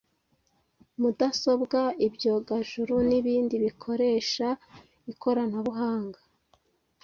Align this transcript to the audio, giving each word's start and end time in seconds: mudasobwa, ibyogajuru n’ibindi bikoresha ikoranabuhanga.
mudasobwa, 0.99 1.81
ibyogajuru 2.07 2.95
n’ibindi 3.09 3.55
bikoresha 3.65 4.47
ikoranabuhanga. 5.11 6.19